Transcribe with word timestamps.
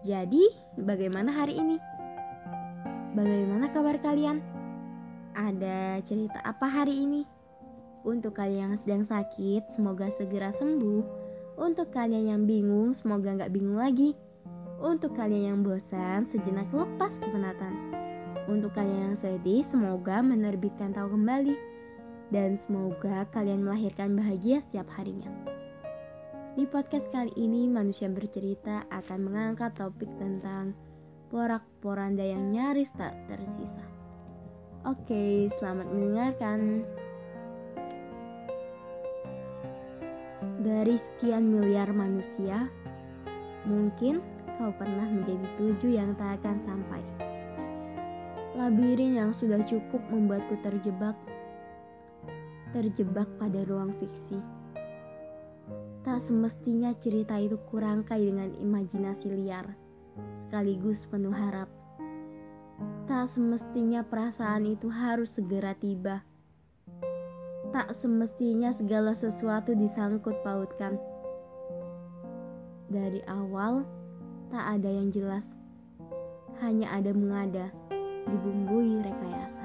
Jadi, 0.00 0.48
bagaimana 0.80 1.28
hari 1.28 1.60
ini? 1.60 1.76
Bagaimana 3.12 3.68
kabar 3.68 4.00
kalian? 4.00 4.40
Ada 5.36 6.00
cerita 6.08 6.40
apa 6.40 6.64
hari 6.64 7.04
ini? 7.04 7.22
Untuk 8.00 8.40
kalian 8.40 8.72
yang 8.72 8.76
sedang 8.80 9.04
sakit, 9.04 9.68
semoga 9.68 10.08
segera 10.08 10.48
sembuh. 10.56 11.04
Untuk 11.60 11.92
kalian 11.92 12.32
yang 12.32 12.42
bingung, 12.48 12.96
semoga 12.96 13.36
nggak 13.36 13.52
bingung 13.52 13.76
lagi. 13.76 14.16
Untuk 14.80 15.12
kalian 15.12 15.52
yang 15.52 15.60
bosan, 15.60 16.24
sejenak 16.24 16.72
lepas 16.72 17.20
kepenatan. 17.20 17.92
Untuk 18.48 18.72
kalian 18.72 19.12
yang 19.12 19.18
sedih, 19.20 19.60
semoga 19.60 20.24
menerbitkan 20.24 20.96
tahu 20.96 21.12
kembali. 21.12 21.60
Dan 22.32 22.56
semoga 22.56 23.28
kalian 23.36 23.68
melahirkan 23.68 24.16
bahagia 24.16 24.64
setiap 24.64 24.88
harinya. 24.96 25.49
Di 26.50 26.66
podcast 26.66 27.06
kali 27.14 27.30
ini, 27.38 27.70
manusia 27.70 28.10
bercerita 28.10 28.82
akan 28.90 29.30
mengangkat 29.30 29.70
topik 29.78 30.10
tentang 30.18 30.74
porak-poranda 31.30 32.26
yang 32.26 32.50
nyaris 32.50 32.90
tak 32.98 33.14
tersisa. 33.30 33.86
Oke, 34.82 35.46
selamat 35.46 35.86
mendengarkan. 35.86 36.82
Dari 40.66 40.98
sekian 40.98 41.54
miliar 41.54 41.94
manusia, 41.94 42.66
mungkin 43.62 44.18
kau 44.58 44.74
pernah 44.74 45.06
menjadi 45.06 45.46
tujuh 45.54 46.02
yang 46.02 46.18
tak 46.18 46.42
akan 46.42 46.58
sampai. 46.66 47.02
Labirin 48.58 49.14
yang 49.14 49.30
sudah 49.30 49.62
cukup 49.70 50.02
membuatku 50.10 50.58
terjebak, 50.66 51.14
terjebak 52.74 53.30
pada 53.38 53.62
ruang 53.70 53.94
fiksi 54.02 54.59
Tak 56.10 56.18
semestinya 56.18 56.90
cerita 56.98 57.38
itu 57.38 57.54
kurangkai 57.70 58.18
dengan 58.18 58.50
imajinasi 58.58 59.30
liar, 59.30 59.78
sekaligus 60.42 61.06
penuh 61.06 61.30
harap. 61.30 61.70
Tak 63.06 63.30
semestinya 63.30 64.02
perasaan 64.02 64.66
itu 64.66 64.90
harus 64.90 65.30
segera 65.30 65.70
tiba. 65.78 66.26
Tak 67.70 67.94
semestinya 67.94 68.74
segala 68.74 69.14
sesuatu 69.14 69.70
disangkut 69.78 70.34
pautkan. 70.42 70.98
Dari 72.90 73.22
awal, 73.30 73.86
tak 74.50 74.82
ada 74.82 74.90
yang 74.90 75.14
jelas. 75.14 75.46
Hanya 76.58 76.90
ada 76.90 77.14
mengada, 77.14 77.70
dibumbui 78.26 78.98
rekayasa. 78.98 79.62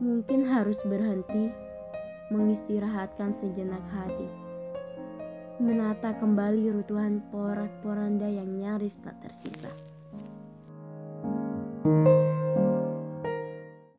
Mungkin 0.00 0.48
harus 0.48 0.80
berhenti 0.88 1.52
mengistirahatkan 2.32 3.36
sejenak 3.36 3.82
hati, 3.92 4.28
menata 5.60 6.16
kembali 6.16 6.72
rutuhan 6.72 7.20
porak-poranda 7.28 8.28
yang 8.28 8.48
nyaris 8.60 8.96
tak 9.04 9.16
tersisa. 9.20 9.93